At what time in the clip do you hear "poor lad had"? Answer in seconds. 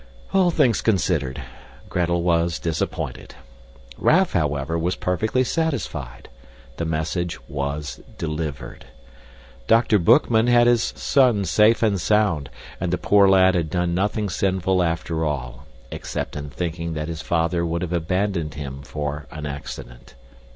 12.97-13.69